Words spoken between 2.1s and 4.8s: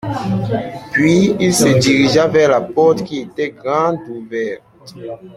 vers la porte qui était grande ouverte.